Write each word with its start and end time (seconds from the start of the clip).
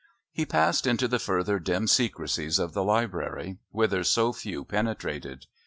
He 0.31 0.47
passed 0.47 0.87
into 0.87 1.07
the 1.07 1.19
further 1.19 1.59
dim 1.59 1.85
secrecies 1.85 2.57
of 2.57 2.73
the 2.73 2.83
Library, 2.83 3.59
whither 3.69 4.03
so 4.03 4.33
few 4.33 4.63
penetrated. 4.65 5.45